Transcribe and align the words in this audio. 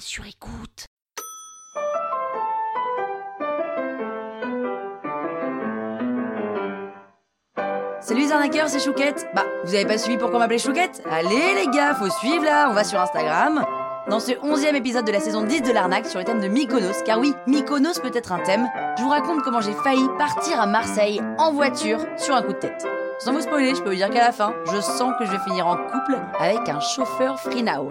sur 0.00 0.26
écoute. 0.26 0.86
Salut 8.00 8.20
les 8.22 8.32
arnaqueurs, 8.32 8.68
c'est 8.68 8.80
Chouquette. 8.80 9.26
Bah, 9.34 9.44
vous 9.64 9.74
avez 9.74 9.86
pas 9.86 9.98
suivi 9.98 10.16
pourquoi 10.18 10.36
on 10.36 10.40
m'appelait 10.40 10.58
Chouquette? 10.58 11.02
Allez 11.10 11.54
les 11.54 11.68
gars, 11.68 11.94
faut 11.94 12.10
suivre 12.10 12.44
là, 12.44 12.68
on 12.70 12.74
va 12.74 12.84
sur 12.84 13.00
Instagram. 13.00 13.64
Dans 14.08 14.20
ce 14.20 14.32
onzième 14.42 14.76
épisode 14.76 15.04
de 15.04 15.12
la 15.12 15.20
saison 15.20 15.42
10 15.42 15.62
de 15.62 15.72
l'arnaque 15.72 16.06
sur 16.06 16.18
le 16.18 16.24
thème 16.24 16.40
de 16.40 16.48
Mykonos, 16.48 17.02
car 17.04 17.18
oui, 17.18 17.34
Mykonos 17.46 18.00
peut 18.00 18.10
être 18.14 18.32
un 18.32 18.40
thème, 18.40 18.68
je 18.96 19.02
vous 19.02 19.10
raconte 19.10 19.42
comment 19.42 19.60
j'ai 19.60 19.74
failli 19.74 20.06
partir 20.16 20.60
à 20.60 20.66
Marseille 20.66 21.20
en 21.36 21.52
voiture 21.52 22.00
sur 22.16 22.34
un 22.34 22.42
coup 22.42 22.52
de 22.52 22.58
tête. 22.58 22.86
Sans 23.18 23.32
vous 23.32 23.42
spoiler, 23.42 23.74
je 23.74 23.82
peux 23.82 23.90
vous 23.90 23.96
dire 23.96 24.10
qu'à 24.10 24.24
la 24.24 24.32
fin, 24.32 24.54
je 24.72 24.80
sens 24.80 25.12
que 25.18 25.26
je 25.26 25.32
vais 25.32 25.44
finir 25.44 25.66
en 25.66 25.76
couple 25.76 26.18
avec 26.38 26.68
un 26.68 26.80
chauffeur 26.80 27.38
free 27.38 27.62
now. 27.62 27.90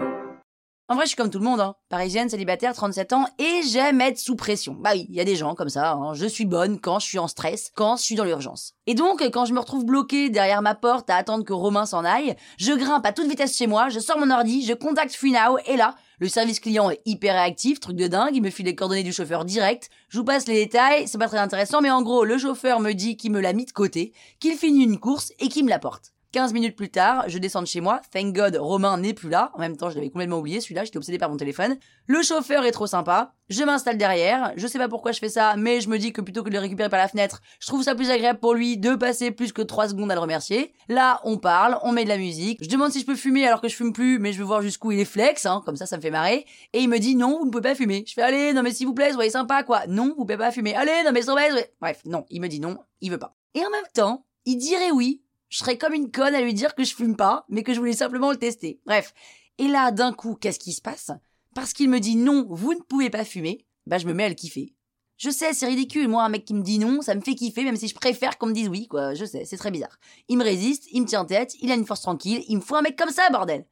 En 0.90 0.94
vrai, 0.94 1.04
je 1.04 1.08
suis 1.08 1.16
comme 1.16 1.28
tout 1.28 1.38
le 1.38 1.44
monde, 1.44 1.60
hein. 1.60 1.74
parisienne, 1.90 2.30
célibataire, 2.30 2.72
37 2.72 3.12
ans, 3.12 3.26
et 3.38 3.60
j'aime 3.70 4.00
être 4.00 4.18
sous 4.18 4.36
pression. 4.36 4.72
Bah 4.72 4.92
oui, 4.94 5.04
il 5.10 5.16
y 5.16 5.20
a 5.20 5.24
des 5.24 5.36
gens 5.36 5.54
comme 5.54 5.68
ça, 5.68 5.92
hein. 5.92 6.14
je 6.14 6.24
suis 6.24 6.46
bonne 6.46 6.80
quand 6.80 6.98
je 6.98 7.04
suis 7.04 7.18
en 7.18 7.28
stress, 7.28 7.70
quand 7.74 7.98
je 7.98 8.04
suis 8.04 8.14
dans 8.14 8.24
l'urgence. 8.24 8.72
Et 8.86 8.94
donc, 8.94 9.20
quand 9.30 9.44
je 9.44 9.52
me 9.52 9.60
retrouve 9.60 9.84
bloquée 9.84 10.30
derrière 10.30 10.62
ma 10.62 10.74
porte 10.74 11.10
à 11.10 11.16
attendre 11.16 11.44
que 11.44 11.52
Romain 11.52 11.84
s'en 11.84 12.06
aille, 12.06 12.36
je 12.56 12.72
grimpe 12.72 13.04
à 13.04 13.12
toute 13.12 13.28
vitesse 13.28 13.54
chez 13.54 13.66
moi, 13.66 13.90
je 13.90 14.00
sors 14.00 14.18
mon 14.18 14.30
ordi, 14.30 14.64
je 14.64 14.72
contacte 14.72 15.14
FreeNow, 15.14 15.58
et 15.66 15.76
là, 15.76 15.94
le 16.20 16.28
service 16.28 16.58
client 16.58 16.88
est 16.88 17.02
hyper 17.04 17.34
réactif, 17.34 17.80
truc 17.80 17.96
de 17.96 18.06
dingue, 18.06 18.34
il 18.34 18.40
me 18.40 18.48
file 18.48 18.64
les 18.64 18.74
coordonnées 18.74 19.02
du 19.02 19.12
chauffeur 19.12 19.44
direct, 19.44 19.90
je 20.08 20.16
vous 20.16 20.24
passe 20.24 20.48
les 20.48 20.54
détails, 20.54 21.06
c'est 21.06 21.18
pas 21.18 21.28
très 21.28 21.36
intéressant, 21.36 21.82
mais 21.82 21.90
en 21.90 22.00
gros, 22.00 22.24
le 22.24 22.38
chauffeur 22.38 22.80
me 22.80 22.92
dit 22.92 23.18
qu'il 23.18 23.32
me 23.32 23.40
l'a 23.40 23.52
mis 23.52 23.66
de 23.66 23.72
côté, 23.72 24.14
qu'il 24.40 24.56
finit 24.56 24.84
une 24.84 24.98
course 24.98 25.34
et 25.38 25.48
qu'il 25.48 25.66
me 25.66 25.70
l'apporte. 25.70 26.14
15 26.38 26.52
minutes 26.52 26.76
plus 26.76 26.88
tard, 26.88 27.24
je 27.26 27.36
descends 27.36 27.62
de 27.62 27.66
chez 27.66 27.80
moi. 27.80 28.00
Thank 28.12 28.32
God, 28.32 28.54
Romain 28.60 28.96
n'est 28.96 29.12
plus 29.12 29.28
là. 29.28 29.50
En 29.54 29.58
même 29.58 29.76
temps, 29.76 29.90
je 29.90 29.96
l'avais 29.96 30.08
complètement 30.08 30.38
oublié, 30.38 30.60
celui-là, 30.60 30.84
j'étais 30.84 30.96
obsédé 30.96 31.18
par 31.18 31.30
mon 31.30 31.36
téléphone. 31.36 31.76
Le 32.06 32.22
chauffeur 32.22 32.64
est 32.64 32.70
trop 32.70 32.86
sympa. 32.86 33.34
Je 33.48 33.64
m'installe 33.64 33.98
derrière. 33.98 34.52
Je 34.54 34.68
sais 34.68 34.78
pas 34.78 34.86
pourquoi 34.86 35.10
je 35.10 35.18
fais 35.18 35.30
ça, 35.30 35.56
mais 35.56 35.80
je 35.80 35.88
me 35.88 35.98
dis 35.98 36.12
que 36.12 36.20
plutôt 36.20 36.44
que 36.44 36.48
de 36.48 36.54
le 36.54 36.60
récupérer 36.60 36.88
par 36.88 37.00
la 37.00 37.08
fenêtre, 37.08 37.40
je 37.58 37.66
trouve 37.66 37.82
ça 37.82 37.96
plus 37.96 38.08
agréable 38.10 38.38
pour 38.38 38.54
lui 38.54 38.78
de 38.78 38.94
passer 38.94 39.32
plus 39.32 39.52
que 39.52 39.62
3 39.62 39.88
secondes 39.88 40.12
à 40.12 40.14
le 40.14 40.20
remercier. 40.20 40.74
Là, 40.88 41.20
on 41.24 41.38
parle, 41.38 41.76
on 41.82 41.90
met 41.90 42.04
de 42.04 42.08
la 42.08 42.18
musique. 42.18 42.62
Je 42.62 42.68
demande 42.68 42.92
si 42.92 43.00
je 43.00 43.06
peux 43.06 43.16
fumer 43.16 43.44
alors 43.44 43.60
que 43.60 43.66
je 43.66 43.74
fume 43.74 43.92
plus, 43.92 44.20
mais 44.20 44.32
je 44.32 44.38
veux 44.38 44.44
voir 44.44 44.62
jusqu'où 44.62 44.92
il 44.92 45.00
est 45.00 45.04
flex, 45.04 45.44
hein. 45.44 45.60
Comme 45.66 45.74
ça, 45.74 45.86
ça 45.86 45.96
me 45.96 46.02
fait 46.02 46.12
marrer. 46.12 46.46
Et 46.72 46.78
il 46.78 46.88
me 46.88 46.98
dit 46.98 47.16
non, 47.16 47.40
vous 47.40 47.46
ne 47.46 47.50
pouvez 47.50 47.62
pas 47.62 47.74
fumer. 47.74 48.04
Je 48.06 48.12
fais 48.12 48.22
allez, 48.22 48.52
non 48.52 48.62
mais 48.62 48.70
s'il 48.70 48.86
vous 48.86 48.94
plaît, 48.94 49.12
soyez 49.12 49.30
sympa, 49.30 49.64
quoi. 49.64 49.88
Non, 49.88 50.14
vous 50.16 50.24
pouvez 50.24 50.36
pas 50.36 50.52
fumer. 50.52 50.76
Allez, 50.76 51.02
non 51.04 51.10
mais 51.12 51.22
soyez... 51.22 51.48
Bref, 51.80 52.02
non, 52.04 52.26
il 52.30 52.40
me 52.40 52.46
dit 52.46 52.60
non, 52.60 52.78
il 53.00 53.10
veut 53.10 53.18
pas. 53.18 53.34
Et 53.54 53.66
en 53.66 53.70
même 53.70 53.82
temps, 53.92 54.24
il 54.44 54.56
dirait 54.56 54.92
oui, 54.92 55.22
je 55.48 55.58
serais 55.58 55.78
comme 55.78 55.94
une 55.94 56.10
conne 56.10 56.34
à 56.34 56.40
lui 56.40 56.54
dire 56.54 56.74
que 56.74 56.84
je 56.84 56.94
fume 56.94 57.16
pas, 57.16 57.44
mais 57.48 57.62
que 57.62 57.72
je 57.72 57.78
voulais 57.78 57.92
simplement 57.92 58.30
le 58.30 58.36
tester. 58.38 58.80
Bref. 58.86 59.14
Et 59.58 59.68
là, 59.68 59.90
d'un 59.90 60.12
coup, 60.12 60.34
qu'est-ce 60.34 60.58
qui 60.58 60.72
se 60.72 60.82
passe? 60.82 61.10
Parce 61.54 61.72
qu'il 61.72 61.90
me 61.90 62.00
dit 62.00 62.16
non, 62.16 62.46
vous 62.48 62.74
ne 62.74 62.80
pouvez 62.80 63.10
pas 63.10 63.24
fumer, 63.24 63.66
bah 63.86 63.98
je 63.98 64.06
me 64.06 64.12
mets 64.12 64.24
à 64.24 64.28
le 64.28 64.34
kiffer. 64.34 64.74
Je 65.16 65.30
sais, 65.30 65.52
c'est 65.52 65.66
ridicule, 65.66 66.06
moi, 66.06 66.22
un 66.22 66.28
mec 66.28 66.44
qui 66.44 66.54
me 66.54 66.62
dit 66.62 66.78
non, 66.78 67.02
ça 67.02 67.14
me 67.16 67.20
fait 67.20 67.34
kiffer, 67.34 67.64
même 67.64 67.76
si 67.76 67.88
je 67.88 67.94
préfère 67.94 68.38
qu'on 68.38 68.46
me 68.46 68.52
dise 68.52 68.68
oui, 68.68 68.86
quoi, 68.86 69.14
je 69.14 69.24
sais, 69.24 69.44
c'est 69.44 69.56
très 69.56 69.72
bizarre. 69.72 69.98
Il 70.28 70.38
me 70.38 70.44
résiste, 70.44 70.84
il 70.92 71.02
me 71.02 71.06
tient 71.06 71.24
tête, 71.24 71.54
il 71.60 71.72
a 71.72 71.74
une 71.74 71.86
force 71.86 72.02
tranquille, 72.02 72.44
il 72.46 72.56
me 72.56 72.60
faut 72.60 72.76
un 72.76 72.82
mec 72.82 72.96
comme 72.96 73.10
ça, 73.10 73.28
bordel 73.30 73.66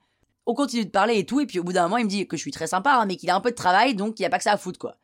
On 0.47 0.54
continue 0.54 0.84
de 0.84 0.91
parler 0.91 1.19
et 1.19 1.27
tout, 1.27 1.38
et 1.38 1.47
puis 1.47 1.60
au 1.60 1.62
bout 1.62 1.72
d'un 1.72 1.84
moment, 1.84 1.98
il 1.98 2.06
me 2.06 2.10
dit 2.10 2.27
que 2.27 2.36
je 2.36 2.41
suis 2.41 2.50
très 2.50 2.66
sympa, 2.66 2.94
hein, 2.94 3.06
mais 3.06 3.16
qu'il 3.16 3.30
a 3.30 3.36
un 3.36 3.41
peu 3.41 3.50
de 3.50 3.56
travail, 3.56 3.94
donc 3.94 4.19
il 4.19 4.24
a 4.24 4.28
pas 4.28 4.38
que 4.38 4.44
ça 4.44 4.52
à 4.52 4.56
foutre, 4.56 4.80
quoi. 4.80 4.97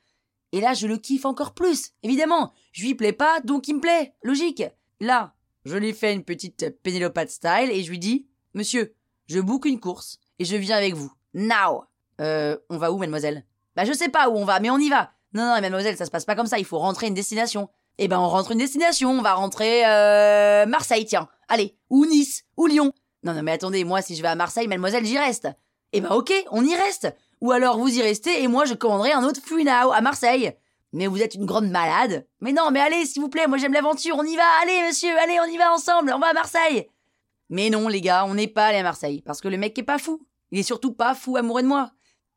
Et 0.50 0.61
là, 0.61 0.75
je 0.75 0.89
le 0.89 0.98
kiffe 0.98 1.25
encore 1.25 1.55
plus, 1.55 1.93
évidemment. 2.03 2.53
Je 2.73 2.83
lui 2.83 2.97
plais 2.97 3.12
pas, 3.12 3.41
donc 3.41 3.69
il 3.69 3.77
me 3.77 3.81
plaît, 3.81 4.15
logique. 4.23 4.65
Là, 5.00 5.34
je 5.65 5.77
lui 5.77 5.93
fais 5.93 6.13
une 6.13 6.25
petite 6.25 6.77
Pénélopate 6.83 7.31
style 7.31 7.71
et 7.71 7.83
je 7.83 7.91
lui 7.91 7.99
dis 7.99 8.27
Monsieur, 8.55 8.95
je 9.27 9.41
book 9.41 9.65
une 9.65 9.81
course 9.81 10.19
et 10.39 10.45
je 10.45 10.57
viens 10.57 10.77
avec 10.77 10.95
vous. 10.95 11.13
Now 11.35 11.85
Euh, 12.21 12.57
on 12.69 12.77
va 12.79 12.93
où, 12.93 12.99
mademoiselle? 12.99 13.45
Bah, 13.75 13.85
je 13.85 13.93
sais 13.93 14.09
pas 14.09 14.29
où 14.29 14.37
on 14.37 14.45
va, 14.45 14.61
mais 14.61 14.71
on 14.71 14.79
y 14.79 14.91
va. 14.91 15.11
Non, 15.33 15.43
non, 15.45 15.61
mademoiselle, 15.61 15.97
ça 15.97 16.05
se 16.05 16.11
passe 16.11 16.25
pas 16.27 16.35
comme 16.35 16.47
ça, 16.47 16.59
il 16.59 16.65
faut 16.65 16.79
rentrer 16.79 17.07
une 17.07 17.15
destination. 17.15 17.69
Eh 17.99 18.09
ben, 18.09 18.19
on 18.19 18.29
rentre 18.29 18.53
une 18.53 18.59
destination, 18.59 19.11
on 19.11 19.23
va 19.23 19.35
rentrer, 19.35 19.87
euh, 19.87 20.67
Marseille, 20.67 21.06
tiens. 21.06 21.28
Allez, 21.49 21.77
ou 21.91 22.06
Nice, 22.06 22.45
ou 22.56 22.67
Lyon. 22.67 22.93
Non, 23.22 23.33
non, 23.34 23.43
mais 23.43 23.53
attendez, 23.53 23.84
moi, 23.84 24.03
si 24.03 24.15
je 24.15 24.22
vais 24.22 24.28
à 24.28 24.34
Marseille, 24.34 24.69
mademoiselle, 24.69 25.05
j'y 25.06 25.19
reste. 25.19 25.49
Eh 25.93 26.01
ben, 26.01 26.11
ok, 26.11 26.33
on 26.51 26.65
y 26.65 26.75
reste. 26.75 27.15
Ou 27.41 27.51
alors, 27.53 27.78
vous 27.78 27.89
y 27.89 28.03
restez 28.03 28.43
et 28.43 28.49
moi, 28.49 28.65
je 28.65 28.75
commanderai 28.75 29.12
un 29.12 29.25
autre 29.25 29.41
Free 29.45 29.65
Now 29.65 29.93
à 29.93 30.01
Marseille. 30.01 30.53
Mais 30.92 31.06
vous 31.06 31.22
êtes 31.22 31.34
une 31.34 31.47
grande 31.47 31.70
malade. 31.70 32.26
Mais 32.41 32.53
non, 32.53 32.70
mais 32.70 32.80
allez, 32.80 33.06
s'il 33.06 33.22
vous 33.22 33.28
plaît, 33.28 33.47
moi 33.47 33.58
j'aime 33.58 33.72
l'aventure, 33.72 34.16
on 34.19 34.25
y 34.25 34.36
va, 34.36 34.42
allez 34.62 34.86
monsieur, 34.86 35.16
allez, 35.19 35.38
on 35.41 35.50
y 35.50 35.56
va 35.56 35.72
ensemble, 35.72 36.12
on 36.14 36.19
va 36.19 36.28
à 36.28 36.32
Marseille. 36.34 36.88
Mais 37.48 37.70
non, 37.70 37.88
les 37.88 38.00
gars, 38.00 38.25
on 38.26 38.34
n'est 38.34 38.48
pas 38.48 38.66
allé 38.66 38.78
à 38.78 38.82
Marseille, 38.82 39.22
parce 39.22 39.41
que 39.41 39.48
le 39.48 39.56
mec 39.56 39.78
est 39.78 39.82
pas 39.82 39.98
fou. 39.98 40.26
Il 40.50 40.58
est 40.58 40.62
surtout 40.62 40.92
pas 40.92 41.14
fou 41.14 41.36
amoureux 41.36 41.62
de 41.62 41.66
moi. 41.66 41.92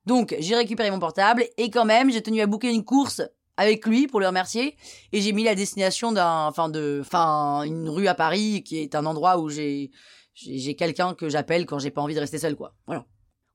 Donc, 0.05 0.35
j'ai 0.39 0.55
récupéré 0.55 0.91
mon 0.91 0.99
portable, 0.99 1.45
et 1.57 1.69
quand 1.69 1.85
même, 1.85 2.11
j'ai 2.11 2.21
tenu 2.21 2.41
à 2.41 2.47
booker 2.47 2.69
une 2.69 2.85
course 2.85 3.21
avec 3.57 3.85
lui 3.85 4.07
pour 4.07 4.19
le 4.19 4.27
remercier, 4.27 4.75
et 5.11 5.21
j'ai 5.21 5.31
mis 5.31 5.43
la 5.43 5.55
destination 5.55 6.11
d'un, 6.11 6.47
enfin 6.47 6.69
de, 6.69 6.99
enfin, 7.01 7.63
une 7.63 7.89
rue 7.89 8.07
à 8.07 8.15
Paris, 8.15 8.63
qui 8.63 8.77
est 8.79 8.95
un 8.95 9.05
endroit 9.05 9.39
où 9.39 9.49
j'ai, 9.49 9.91
j'ai 10.33 10.75
quelqu'un 10.75 11.13
que 11.13 11.29
j'appelle 11.29 11.65
quand 11.65 11.79
j'ai 11.79 11.91
pas 11.91 12.01
envie 12.01 12.15
de 12.15 12.19
rester 12.19 12.37
seul, 12.37 12.55
quoi. 12.55 12.75
Voilà. 12.85 13.05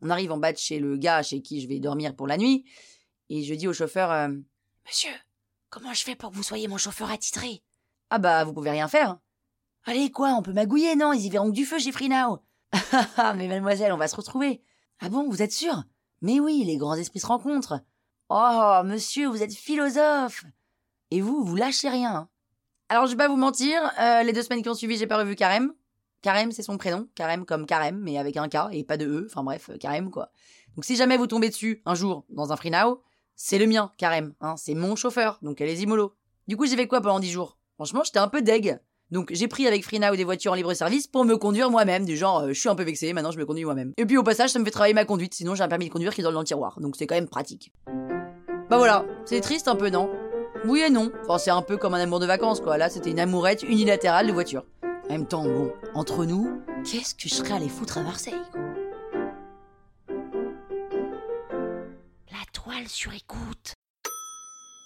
On 0.03 0.09
arrive 0.09 0.33
en 0.33 0.39
bas 0.39 0.53
de 0.53 0.59
chez 0.59 0.79
le 0.79 0.97
gars 0.97 1.23
chez 1.23 1.43
qui 1.43 1.61
je 1.61 1.69
vais 1.69 1.79
dormir 1.79 2.17
pour 2.17 2.27
la 2.27 2.39
nuit, 2.39 2.65
et 3.29 3.43
je 3.43 3.55
dis 3.55 3.69
au 3.69 3.75
chauffeur, 3.75 4.11
euh, 4.11 4.29
Monsieur, 4.87 5.11
comment 5.69 5.93
je 5.95 6.03
fais 6.03 6.17
pour 6.17 6.31
que 6.31 6.37
vous 6.37 6.43
soyez 6.43 6.69
mon 6.69 6.77
chauffeur 6.79 7.11
attitré? 7.11 7.63
Ah 8.11 8.19
bah, 8.19 8.45
vous 8.45 8.53
pouvez 8.53 8.71
rien 8.71 8.89
faire. 8.89 9.19
Allez, 9.85 10.11
quoi, 10.11 10.31
on 10.31 10.43
peut 10.43 10.53
magouiller, 10.53 10.97
non? 10.97 11.13
Ils 11.13 11.25
y 11.27 11.31
verront 11.31 11.51
que 11.51 11.55
du 11.55 11.65
feu 11.65 11.79
chez 11.79 11.93
Freenao. 11.93 12.41
Ah, 13.17 13.35
mais 13.35 13.49
mademoiselle, 13.49 13.93
on 13.93 13.97
va 13.97 14.09
se 14.09 14.17
retrouver. 14.17 14.63
Ah 15.01 15.09
bon, 15.09 15.29
vous 15.29 15.43
êtes 15.43 15.53
sûr? 15.53 15.85
Mais 16.23 16.41
oui, 16.41 16.65
les 16.65 16.77
grands 16.77 16.95
esprits 16.95 17.21
se 17.21 17.27
rencontrent. 17.27 17.81
Oh, 18.29 18.81
monsieur, 18.85 19.29
vous 19.29 19.43
êtes 19.43 19.55
philosophe. 19.55 20.45
Et 21.11 21.21
vous, 21.21 21.45
vous 21.45 21.57
lâchez 21.57 21.89
rien. 21.89 22.15
hein. 22.15 22.29
Alors, 22.89 23.07
je 23.07 23.13
vais 23.13 23.17
pas 23.17 23.29
vous 23.29 23.37
mentir, 23.37 23.81
euh, 23.99 24.23
les 24.23 24.33
deux 24.33 24.43
semaines 24.43 24.63
qui 24.63 24.69
ont 24.69 24.75
suivi, 24.75 24.97
j'ai 24.97 25.07
pas 25.07 25.19
revu 25.19 25.35
Karem. 25.37 25.73
Karem, 26.23 26.53
c'est 26.53 26.63
son 26.63 26.77
prénom. 26.77 27.09
Karem 27.15 27.45
comme 27.47 27.65
Karem, 27.67 27.99
mais 27.99 28.19
avec 28.19 28.37
un 28.37 28.49
K 28.49 28.57
et 28.73 28.85
pas 28.85 28.97
de 28.97 29.07
E. 29.07 29.27
Enfin 29.31 29.43
bref, 29.43 29.71
Karem, 29.79 30.11
quoi. 30.11 30.31
Donc 30.75 30.85
si 30.85 30.97
jamais 30.97 31.17
vous 31.17 31.27
tombez 31.27 31.49
dessus, 31.49 31.81
un 31.87 31.95
jour, 31.95 32.25
dans 32.29 32.53
un 32.53 32.57
Freenao, 32.57 33.03
c'est 33.43 33.59
le 33.59 33.67
mien, 33.67 33.91
Karem. 33.97 34.35
Hein, 34.43 34.55
c'est 34.59 34.75
mon 34.75 34.97
chauffeur, 34.97 35.39
donc 35.41 35.63
allez-y 35.63 35.87
mollo. 35.87 36.13
Du 36.47 36.59
coup, 36.59 36.67
j'ai 36.67 36.77
fait 36.77 36.87
quoi 36.87 37.01
pendant 37.01 37.21
10 37.21 37.31
jours? 37.31 37.57
Franchement, 37.77 38.03
j'étais 38.05 38.19
un 38.19 38.29
peu 38.29 38.43
deg. 38.43 38.79
Donc 39.11 39.31
j'ai 39.33 39.49
pris 39.49 39.67
avec 39.67 39.83
Freenow 39.83 40.15
des 40.15 40.25
voitures 40.25 40.53
en 40.53 40.55
libre 40.55 40.75
service 40.75 41.07
pour 41.07 41.25
me 41.25 41.39
conduire 41.39 41.71
moi-même, 41.71 42.05
du 42.05 42.19
genre 42.19 42.41
euh, 42.41 42.49
je 42.49 42.61
suis 42.61 42.69
un 42.69 42.75
peu 42.75 42.85
vexé, 42.85 43.13
maintenant 43.15 43.31
je 43.31 43.39
me 43.39 43.47
conduis 43.47 43.65
moi-même. 43.65 43.95
Et 43.97 44.05
puis 44.05 44.19
au 44.19 44.23
passage, 44.23 44.51
ça 44.51 44.59
me 44.59 44.65
fait 44.65 44.71
travailler 44.71 44.93
ma 44.93 45.07
conduite, 45.07 45.33
sinon 45.33 45.55
j'ai 45.55 45.63
un 45.63 45.69
permis 45.69 45.87
de 45.87 45.91
conduire 45.93 46.15
qui 46.15 46.21
est 46.21 46.25
dans 46.25 46.31
le 46.31 46.45
tiroir, 46.45 46.79
donc 46.81 46.97
c'est 46.97 47.07
quand 47.07 47.15
même 47.15 47.29
pratique. 47.29 47.73
Bah 48.69 48.77
voilà, 48.77 49.07
c'est 49.25 49.41
triste 49.41 49.69
un 49.69 49.75
peu, 49.75 49.89
non? 49.89 50.11
Oui 50.67 50.81
et 50.81 50.91
non. 50.91 51.11
Enfin, 51.25 51.39
c'est 51.39 51.51
un 51.51 51.63
peu 51.63 51.79
comme 51.79 51.95
un 51.95 52.01
amour 52.01 52.21
de 52.21 52.27
vacances, 52.27 52.61
quoi. 52.61 52.77
Là, 52.77 52.91
c'était 52.91 53.11
une 53.11 53.21
amourette 53.21 53.63
unilatérale 53.63 54.27
de 54.27 54.33
voiture. 54.33 54.65
En 55.09 55.13
même 55.13 55.27
temps, 55.27 55.45
bon, 55.45 55.73
entre 55.95 56.27
nous, 56.27 56.61
qu'est-ce 56.85 57.15
que 57.15 57.23
je 57.29 57.35
serais 57.35 57.55
allé 57.55 57.69
foutre 57.69 57.99
à 57.99 58.03
Marseille 58.03 58.35
quoi? 58.53 58.61
Sur 62.87 63.13
écoute. 63.13 63.75